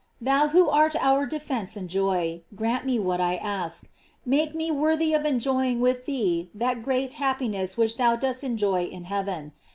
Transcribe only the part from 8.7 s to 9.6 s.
in heaven.